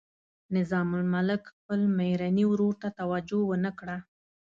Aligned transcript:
نظام 0.55 0.89
الملک 1.01 1.41
خپل 1.57 1.79
میرني 1.97 2.45
ورور 2.51 2.73
ته 2.81 2.87
توجه 2.99 3.39
ونه 3.49 3.71
کړه. 3.79 3.97